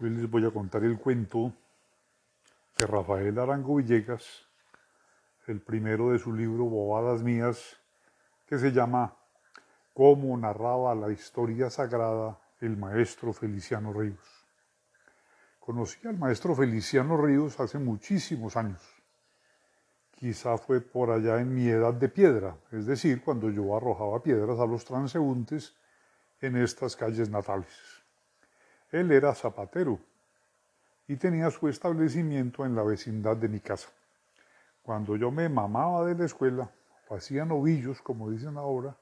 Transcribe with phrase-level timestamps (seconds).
[0.00, 1.52] Hoy les voy a contar el cuento
[2.78, 4.46] de Rafael Arango Villegas,
[5.48, 7.76] el primero de su libro Bobadas Mías,
[8.46, 9.16] que se llama
[9.92, 14.46] Cómo narraba la historia sagrada el maestro Feliciano Ríos.
[15.58, 18.82] Conocí al maestro Feliciano Ríos hace muchísimos años.
[20.12, 24.60] Quizá fue por allá en mi edad de piedra, es decir, cuando yo arrojaba piedras
[24.60, 25.74] a los transeúntes
[26.40, 27.97] en estas calles natales.
[28.90, 29.98] Él era zapatero
[31.06, 33.88] y tenía su establecimiento en la vecindad de mi casa.
[34.82, 36.70] Cuando yo me mamaba de la escuela,
[37.08, 38.96] o hacía novillos, como dicen ahora,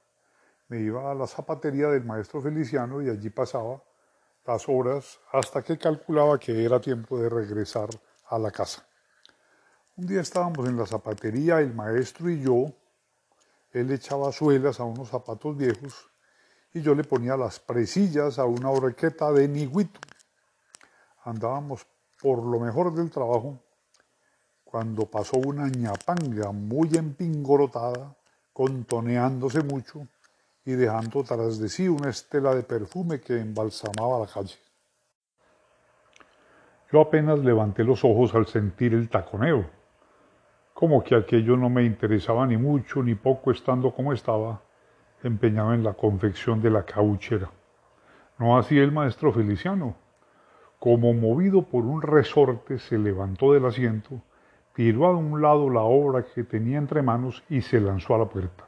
[0.68, 3.80] me iba a la zapatería del maestro Feliciano y allí pasaba
[4.44, 7.88] las horas hasta que calculaba que era tiempo de regresar
[8.28, 8.84] a la casa.
[9.96, 12.72] Un día estábamos en la zapatería, el maestro y yo.
[13.72, 16.10] Él echaba suelas a unos zapatos viejos
[16.72, 20.00] y yo le ponía las presillas a una horqueta de niguito.
[21.24, 21.86] Andábamos
[22.20, 23.58] por lo mejor del trabajo
[24.64, 28.14] cuando pasó una ñapanga muy empingorotada,
[28.52, 30.06] contoneándose mucho
[30.64, 34.56] y dejando tras de sí una estela de perfume que embalsamaba la calle.
[36.92, 39.68] Yo apenas levanté los ojos al sentir el taconeo,
[40.74, 44.60] como que aquello no me interesaba ni mucho ni poco estando como estaba,
[45.26, 47.50] empeñado en la confección de la cauchera.
[48.38, 49.96] No así el maestro Feliciano.
[50.78, 54.20] Como movido por un resorte, se levantó del asiento,
[54.74, 58.26] tiró a un lado la obra que tenía entre manos y se lanzó a la
[58.26, 58.64] puerta.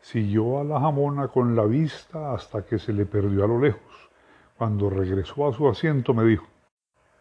[0.00, 4.10] Siguió a la jamona con la vista hasta que se le perdió a lo lejos.
[4.56, 6.46] Cuando regresó a su asiento me dijo,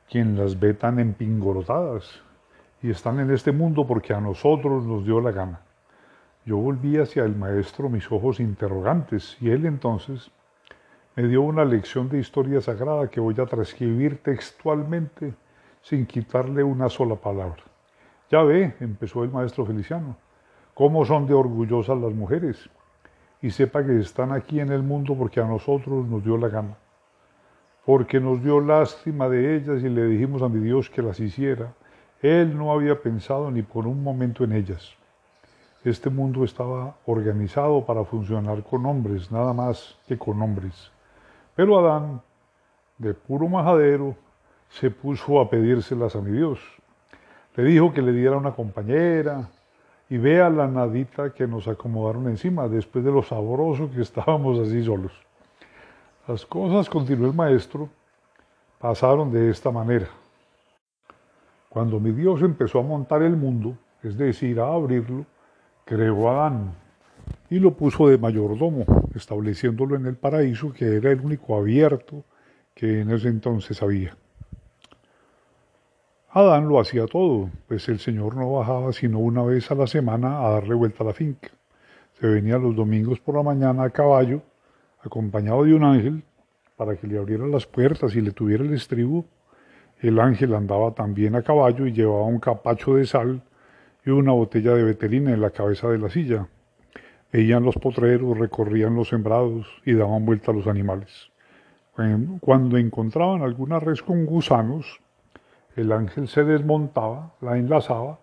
[0.10, 2.22] quien las ve tan empingorotadas
[2.82, 5.67] y están en este mundo porque a nosotros nos dio la gana.
[6.48, 10.32] Yo volví hacia el maestro mis ojos interrogantes y él entonces
[11.18, 15.34] me dio una lección de historia sagrada que voy a transcribir textualmente
[15.82, 17.62] sin quitarle una sola palabra.
[18.32, 20.16] Ya ve, empezó el maestro Feliciano,
[20.74, 22.70] cómo son de orgullosas las mujeres.
[23.42, 26.78] Y sepa que están aquí en el mundo porque a nosotros nos dio la gana.
[27.86, 31.74] Porque nos dio lástima de ellas y le dijimos a mi Dios que las hiciera.
[32.22, 34.97] Él no había pensado ni por un momento en ellas.
[35.88, 40.92] Este mundo estaba organizado para funcionar con hombres, nada más que con hombres.
[41.56, 42.22] Pero Adán,
[42.98, 44.14] de puro majadero,
[44.68, 46.60] se puso a pedírselas a mi Dios.
[47.56, 49.48] Le dijo que le diera una compañera
[50.10, 54.84] y vea la nadita que nos acomodaron encima después de lo sabroso que estábamos así
[54.84, 55.14] solos.
[56.28, 57.88] Las cosas, continuó el maestro,
[58.78, 60.10] pasaron de esta manera.
[61.70, 65.26] Cuando mi Dios empezó a montar el mundo, es decir, a abrirlo,
[65.88, 66.74] creó a Adán
[67.50, 72.26] y lo puso de mayordomo, estableciéndolo en el paraíso que era el único abierto
[72.76, 74.16] que en ese entonces había.
[76.30, 80.46] Adán lo hacía todo, pues el Señor no bajaba sino una vez a la semana
[80.46, 81.50] a darle vuelta a la finca.
[82.20, 84.42] Se venía los domingos por la mañana a caballo,
[85.02, 86.24] acompañado de un ángel,
[86.76, 89.26] para que le abriera las puertas y le tuviera el estribo.
[90.00, 93.42] El ángel andaba también a caballo y llevaba un capacho de sal
[94.08, 96.48] y una botella de veterina en la cabeza de la silla.
[97.34, 101.30] Veían los potreros, recorrían los sembrados y daban vuelta a los animales.
[102.40, 105.02] Cuando encontraban alguna res con gusanos,
[105.76, 108.20] el ángel se desmontaba, la enlazaba,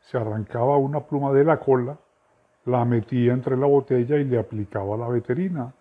[0.00, 1.96] se arrancaba una pluma de la cola,
[2.64, 5.72] la metía entre la botella y le aplicaba la veterina.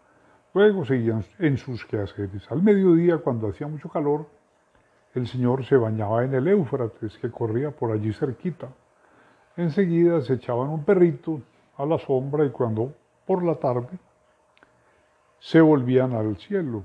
[0.54, 2.46] Luego seguían en sus quehaceres.
[2.52, 4.28] Al mediodía, cuando hacía mucho calor,
[5.16, 8.68] el señor se bañaba en el Éufrates que corría por allí cerquita.
[9.58, 11.42] Enseguida se echaban un perrito
[11.78, 12.94] a la sombra y cuando
[13.26, 13.90] por la tarde
[15.40, 16.84] se volvían al cielo.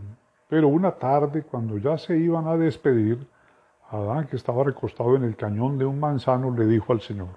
[0.49, 3.27] Pero una tarde, cuando ya se iban a despedir,
[3.91, 7.29] Adán, que estaba recostado en el cañón de un manzano, le dijo al Señor,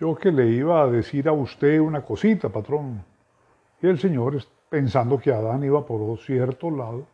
[0.00, 3.04] yo que le iba a decir a usted una cosita, patrón.
[3.80, 4.36] Y el Señor,
[4.68, 7.06] pensando que Adán iba por cierto lado,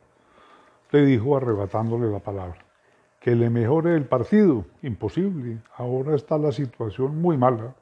[0.91, 2.72] le dijo arrebatándole la palabra
[3.23, 5.59] que le mejore el partido, imposible.
[5.77, 7.73] Ahora está la situación muy mala.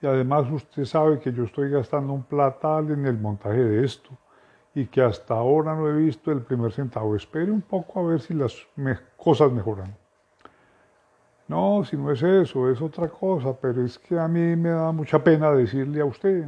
[0.00, 4.10] Y además usted sabe que yo estoy gastando un platal en el montaje de esto
[4.74, 7.14] y que hasta ahora no he visto el primer centavo.
[7.14, 8.56] Espere un poco a ver si las
[9.16, 9.96] cosas mejoran.
[11.46, 14.90] No, si no es eso, es otra cosa, pero es que a mí me da
[14.90, 16.44] mucha pena decirle a usted.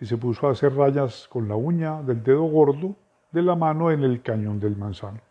[0.00, 2.96] Y se puso a hacer rayas con la uña del dedo gordo
[3.30, 5.25] de la mano en el cañón del manzano.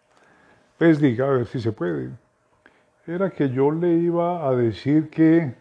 [0.77, 2.09] Pues diga a ver si se puede.
[3.07, 5.53] Era que yo le iba a decir que,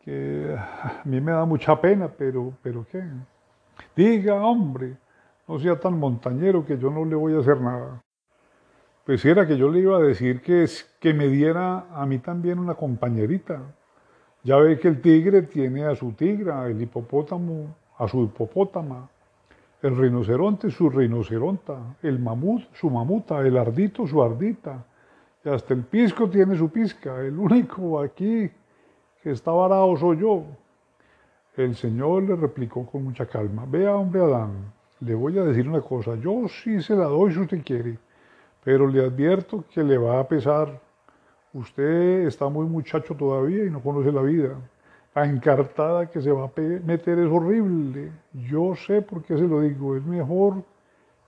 [0.00, 3.02] que a mí me da mucha pena, pero, pero ¿qué?
[3.94, 4.96] Diga, hombre,
[5.46, 8.02] no sea tan montañero que yo no le voy a hacer nada.
[9.04, 10.66] Pues era que yo le iba a decir que,
[10.98, 13.60] que me diera a mí también una compañerita.
[14.42, 19.08] Ya ve que el tigre tiene a su tigra, el hipopótamo a su hipopótama,
[19.84, 24.82] el rinoceronte su rinoceronta, el mamut su mamuta, el ardito su ardita,
[25.44, 27.20] y hasta el pisco tiene su pisca.
[27.20, 28.50] El único aquí
[29.22, 30.42] que está varado soy yo.
[31.54, 35.82] El Señor le replicó con mucha calma, vea hombre Adán, le voy a decir una
[35.82, 37.98] cosa, yo sí se la doy si usted quiere,
[38.64, 40.80] pero le advierto que le va a pesar.
[41.52, 44.56] Usted está muy muchacho todavía y no conoce la vida.
[45.14, 48.10] La encartada que se va a meter es horrible.
[48.32, 49.96] Yo sé por qué se lo digo.
[49.96, 50.64] Es mejor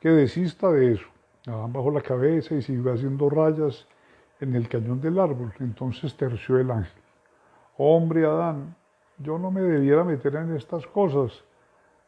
[0.01, 1.07] que desista de eso.
[1.47, 3.87] Adán bajó la cabeza y siguió haciendo rayas
[4.41, 5.53] en el cañón del árbol.
[5.61, 7.01] Entonces terció el ángel.
[7.77, 8.75] Hombre, Adán,
[9.19, 11.45] yo no me debiera meter en estas cosas,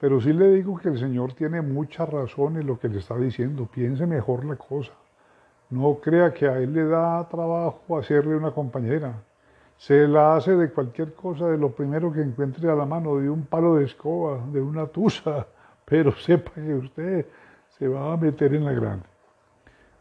[0.01, 3.17] pero sí le digo que el Señor tiene mucha razón en lo que le está
[3.17, 3.69] diciendo.
[3.73, 4.93] Piense mejor la cosa.
[5.71, 9.23] No crea que a él le da trabajo hacerle una compañera.
[9.79, 13.31] Se la hace de cualquier cosa, de lo primero que encuentre a la mano, de
[13.31, 15.47] un palo de escoba, de una tusa,
[15.85, 17.27] pero sepa que usted
[17.79, 19.07] se va a meter en la grande.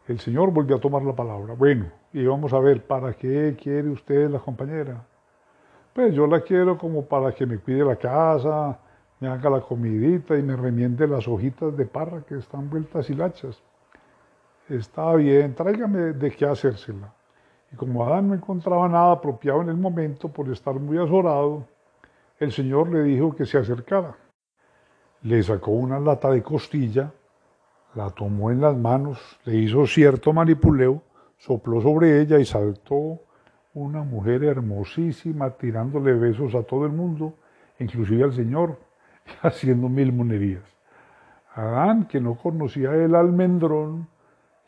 [0.07, 1.53] El Señor volvió a tomar la palabra.
[1.53, 5.05] Bueno, y vamos a ver, ¿para qué quiere usted la compañera?
[5.93, 8.79] Pues yo la quiero como para que me cuide la casa,
[9.19, 13.61] me haga la comidita y me remiende las hojitas de parra que están vueltas hilachas.
[14.69, 17.13] Está bien, tráigame de qué hacérsela.
[17.71, 21.65] Y como Adán no encontraba nada apropiado en el momento por estar muy azorado,
[22.39, 24.15] el Señor le dijo que se acercara.
[25.23, 27.11] Le sacó una lata de costilla,
[27.95, 31.01] la tomó en las manos, le hizo cierto manipuleo,
[31.37, 33.19] sopló sobre ella y saltó
[33.73, 37.33] una mujer hermosísima tirándole besos a todo el mundo,
[37.79, 38.77] inclusive al Señor,
[39.41, 40.63] haciendo mil monerías.
[41.53, 44.07] Adán, que no conocía el almendrón,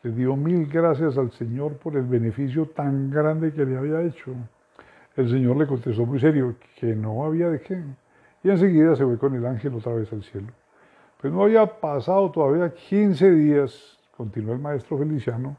[0.02, 4.32] le dio mil gracias al Señor por el beneficio tan grande que le había hecho.
[5.16, 7.82] El Señor le contestó muy serio que no había de qué.
[8.42, 10.48] Y enseguida se fue con el ángel otra vez al cielo.
[11.20, 15.56] Pues no había pasado todavía 15 días, continuó el maestro Feliciano,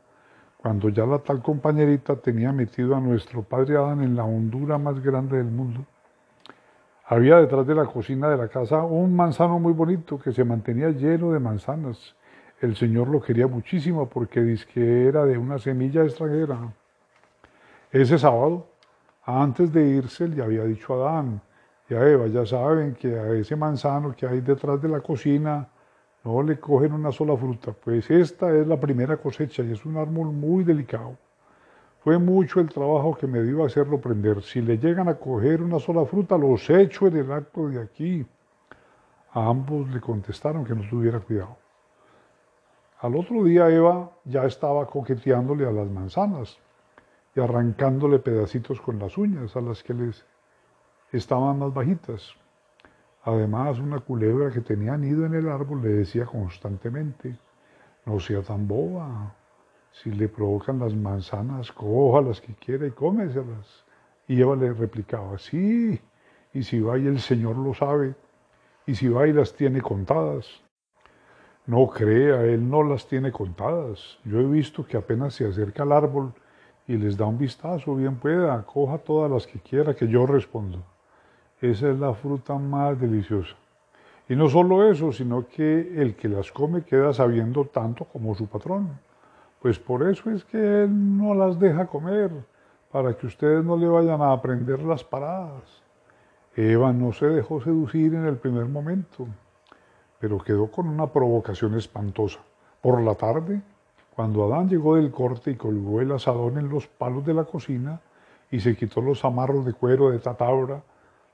[0.57, 4.99] cuando ya la tal compañerita tenía metido a nuestro padre Adán en la hondura más
[5.03, 5.85] grande del mundo.
[7.05, 10.89] Había detrás de la cocina de la casa un manzano muy bonito que se mantenía
[10.89, 12.15] lleno de manzanas
[12.61, 16.71] el Señor lo quería muchísimo porque dice que era de una semilla extranjera.
[17.91, 18.67] Ese sábado,
[19.23, 21.41] antes de irse, le había dicho a Adán
[21.89, 25.67] y a Eva, ya saben que a ese manzano que hay detrás de la cocina
[26.23, 29.97] no le cogen una sola fruta, pues esta es la primera cosecha y es un
[29.97, 31.17] árbol muy delicado.
[32.03, 34.41] Fue mucho el trabajo que me dio hacerlo prender.
[34.43, 38.25] Si le llegan a coger una sola fruta, los echo en el acto de aquí.
[39.33, 41.60] A ambos le contestaron que no tuviera cuidado.
[43.01, 46.59] Al otro día Eva ya estaba coqueteándole a las manzanas
[47.35, 50.23] y arrancándole pedacitos con las uñas a las que les
[51.11, 52.35] estaban más bajitas.
[53.23, 57.35] Además, una culebra que tenía nido en el árbol le decía constantemente,
[58.05, 59.33] no sea tan boba,
[59.91, 63.83] si le provocan las manzanas, coja las que quiera y cómeselas.
[64.27, 65.99] Y Eva le replicaba, sí,
[66.53, 68.13] y si va y el Señor lo sabe,
[68.85, 70.61] y si va y las tiene contadas.
[71.67, 74.17] No crea, él no las tiene contadas.
[74.25, 76.33] Yo he visto que apenas se acerca al árbol
[76.87, 80.79] y les da un vistazo, bien pueda, coja todas las que quiera, que yo respondo.
[81.61, 83.55] Esa es la fruta más deliciosa.
[84.27, 88.47] Y no solo eso, sino que el que las come queda sabiendo tanto como su
[88.47, 88.99] patrón.
[89.61, 92.31] Pues por eso es que él no las deja comer,
[92.91, 95.83] para que ustedes no le vayan a aprender las paradas.
[96.55, 99.27] Eva no se dejó seducir en el primer momento
[100.21, 102.39] pero quedó con una provocación espantosa.
[102.79, 103.61] Por la tarde,
[104.15, 107.99] cuando Adán llegó del corte y colgó el asadón en los palos de la cocina
[108.51, 110.83] y se quitó los amarros de cuero de tatabra,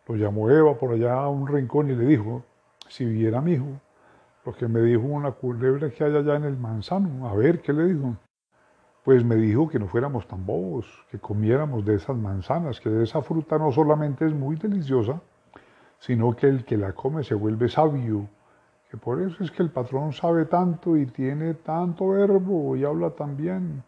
[0.08, 2.44] lo llamó Eva por allá a un rincón y le dijo,
[2.88, 3.82] si viera mi hijo,
[4.46, 7.74] lo que me dijo una culebra que hay allá en el manzano, a ver, ¿qué
[7.74, 8.16] le dijo?
[9.04, 13.22] Pues me dijo que no fuéramos tan bobos, que comiéramos de esas manzanas, que esa
[13.22, 15.20] fruta no solamente es muy deliciosa,
[16.00, 18.30] sino que el que la come se vuelve sabio
[18.90, 23.10] que por eso es que el patrón sabe tanto y tiene tanto verbo y habla
[23.10, 23.84] tan bien.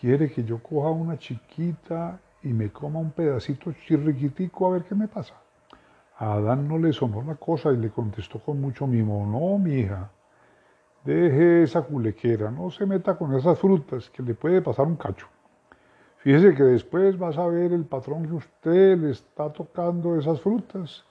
[0.00, 4.94] Quiere que yo coja una chiquita y me coma un pedacito chirriquitico a ver qué
[4.94, 5.34] me pasa.
[6.16, 9.80] A Adán no le sonó la cosa y le contestó con mucho mimo, no, mi
[9.80, 10.10] hija,
[11.04, 15.26] deje esa culequera, no se meta con esas frutas, que le puede pasar un cacho.
[16.18, 21.04] Fíjese que después vas a ver el patrón que usted le está tocando esas frutas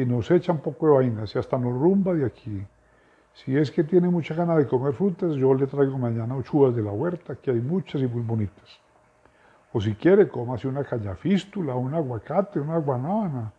[0.00, 2.64] y nos echa un poco de vainas y hasta nos rumba de aquí.
[3.32, 6.82] Si es que tiene mucha gana de comer frutas, yo le traigo mañana ochugas de
[6.82, 8.80] la huerta, que hay muchas y muy bonitas.
[9.72, 13.52] O si quiere, cómase una cañafístula, un aguacate, una guanábana.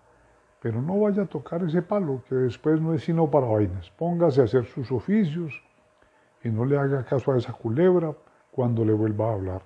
[0.61, 3.89] Pero no vaya a tocar ese palo, que después no es sino para vainas.
[3.91, 5.61] Póngase a hacer sus oficios
[6.41, 8.13] y no le haga caso a esa culebra
[8.51, 9.61] cuando le vuelva a hablar.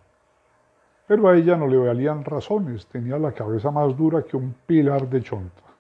[1.08, 5.08] Pero a ella no le valían razones, tenía la cabeza más dura que un pilar
[5.08, 5.73] de chonta.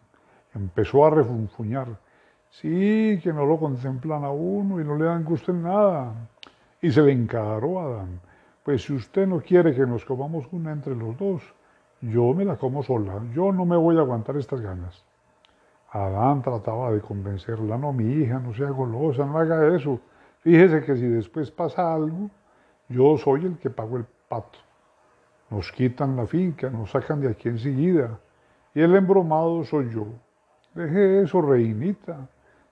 [0.55, 1.87] Empezó a refunfuñar.
[2.49, 6.13] Sí, que no lo contemplan a uno y no le dan gusto en nada.
[6.81, 8.19] Y se le encaró a Adán.
[8.63, 11.41] Pues si usted no quiere que nos comamos una entre los dos,
[12.01, 13.21] yo me la como sola.
[13.33, 15.03] Yo no me voy a aguantar estas ganas.
[15.89, 17.77] Adán trataba de convencerla.
[17.77, 19.99] No, mi hija, no sea golosa, no haga eso.
[20.41, 22.29] Fíjese que si después pasa algo,
[22.89, 24.59] yo soy el que pago el pato.
[25.49, 28.19] Nos quitan la finca, nos sacan de aquí enseguida.
[28.73, 30.07] Y el embromado soy yo.
[30.73, 32.27] Deje eso, reinita.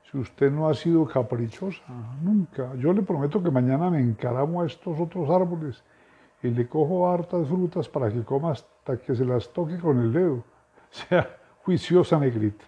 [0.09, 1.83] Si usted no ha sido caprichosa,
[2.21, 2.73] nunca.
[2.75, 5.83] Yo le prometo que mañana me encaramo a estos otros árboles
[6.43, 10.11] y le cojo hartas frutas para que coma hasta que se las toque con el
[10.11, 10.43] dedo.
[10.89, 12.65] Sea juiciosa negrita.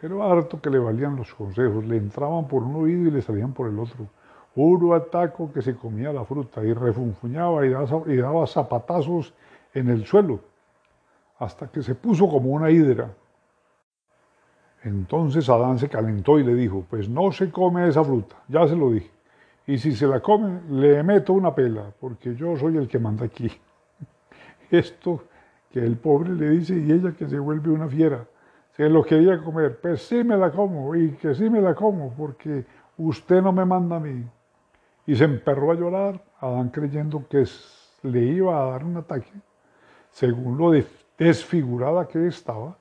[0.00, 3.52] Pero harto que le valían los consejos, le entraban por un oído y le salían
[3.52, 4.06] por el otro.
[4.54, 9.32] Puro ataco que se comía la fruta y refunfuñaba y daba, y daba zapatazos
[9.74, 10.40] en el suelo,
[11.38, 13.10] hasta que se puso como una hidra.
[14.84, 18.76] Entonces Adán se calentó y le dijo, pues no se come esa fruta, ya se
[18.76, 19.10] lo dije.
[19.66, 23.26] Y si se la come, le meto una pela, porque yo soy el que manda
[23.26, 23.50] aquí.
[24.70, 25.24] Esto
[25.70, 28.26] que el pobre le dice y ella que se vuelve una fiera.
[28.76, 32.14] Se lo quería comer, pues sí me la como y que sí me la como,
[32.14, 32.64] porque
[32.96, 34.24] usted no me manda a mí.
[35.06, 37.44] Y se emperró a llorar, Adán creyendo que
[38.02, 39.32] le iba a dar un ataque.
[40.10, 40.70] Según lo
[41.18, 42.76] desfigurada que estaba,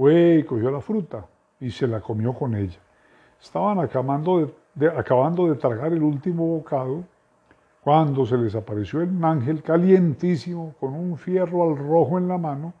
[0.00, 1.26] fue y cogió la fruta
[1.60, 2.78] y se la comió con ella.
[3.38, 4.38] Estaban acabando
[4.74, 7.04] de, tragar el último bocado
[7.82, 12.72] cuando se les apareció el ángel calientísimo con un fierro al rojo en la mano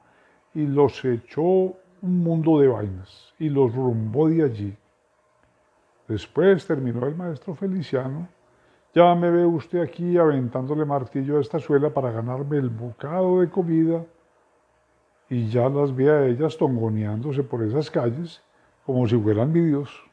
[0.54, 4.74] y los echó un mundo de vainas y los rumbó de allí.
[6.08, 8.28] Después terminó el maestro Feliciano.
[8.94, 13.50] Ya me ve usted aquí aventándole martillo a esta suela para ganarme el bocado de
[13.50, 14.02] comida
[15.30, 18.42] y ya las vi a ellas tongoneándose por esas calles
[18.84, 20.09] como si fueran mi Dios.